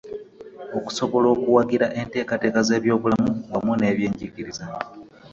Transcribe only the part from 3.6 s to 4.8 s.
n'ebyenjigiriza.